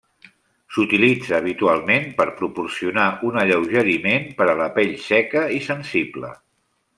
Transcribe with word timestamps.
S'utilitza 0.75 1.35
habitualment 1.39 2.07
per 2.21 2.27
proporcionar 2.39 3.05
un 3.29 3.37
alleugeriment 3.45 4.27
per 4.41 4.49
a 4.55 4.59
la 4.63 4.71
pell 4.79 4.97
seca 5.11 5.45
i 5.59 5.63
sensible. 5.69 6.35